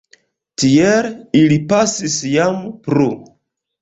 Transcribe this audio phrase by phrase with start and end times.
[0.61, 1.09] Tiel
[1.41, 2.59] ili pasis jam
[2.89, 3.11] plu.